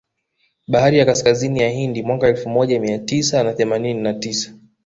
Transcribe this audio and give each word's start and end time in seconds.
Bahari 0.67 0.97
ya 0.99 1.05
Kaskazini 1.05 1.59
ya 1.59 1.69
Hindi 1.69 2.03
mwaka 2.03 2.27
elfu 2.27 2.49
moja 2.49 2.79
mia 2.79 2.99
tisa 2.99 3.43
na 3.43 3.53
themanini 3.53 4.01
na 4.01 4.13
tisa 4.13 4.53